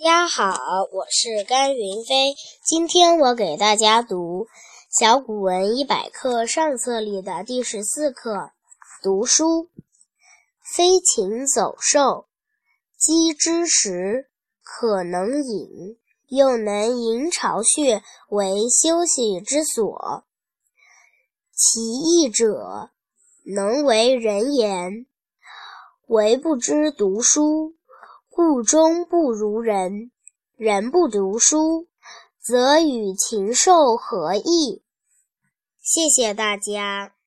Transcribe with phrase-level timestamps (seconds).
[0.00, 0.54] 大家好，
[0.92, 2.36] 我是甘云飞。
[2.64, 4.44] 今天我给大家读
[4.96, 8.52] 《小古文一百课》上册里的第十四课：
[9.02, 9.68] 读书。
[10.76, 12.28] 飞禽走兽，
[12.96, 14.28] 鸡之食，
[14.62, 20.24] 可能饮，又能营巢穴为休息之所。
[21.52, 22.90] 其义者，
[23.44, 25.06] 能为人言，
[26.06, 27.74] 唯不知读书。
[28.38, 30.12] 故中不如人，
[30.54, 31.88] 人不读书，
[32.40, 34.84] 则与禽兽何异？
[35.82, 37.17] 谢谢大家。